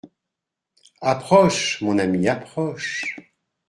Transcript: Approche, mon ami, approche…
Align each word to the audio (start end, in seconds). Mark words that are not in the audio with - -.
Approche, 1.01 1.79
mon 1.85 1.99
ami, 1.99 2.27
approche… 2.27 3.15